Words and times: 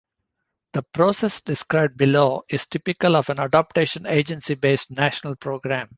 The 0.73 0.81
process 0.81 1.41
described 1.41 1.95
below 1.95 2.41
is 2.49 2.65
typical 2.65 3.15
of 3.15 3.29
an 3.29 3.37
"adoption-agency-based" 3.39 4.89
national 4.89 5.35
program. 5.35 5.89